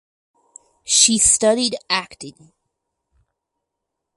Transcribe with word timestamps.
She 0.83 1.19
studied 1.19 1.75
acting. 1.87 2.53